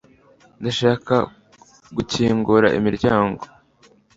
ndashaka 0.59 1.15
gukingura 1.95 2.67
imiryango 2.77 3.39